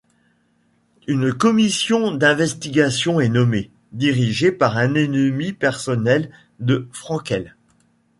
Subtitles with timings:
[1.05, 7.55] Une commission d'investigation est nommée, dirigée par un ennemi personnel de Fränkel.